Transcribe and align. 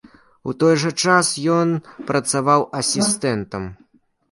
У 0.51 0.53
той 0.61 0.73
жа 0.83 0.91
час 1.03 1.27
ён 1.57 1.75
працаваў 2.09 2.67
асістэнтам. 2.83 3.71